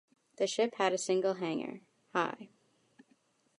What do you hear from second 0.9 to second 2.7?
a single hangar, high.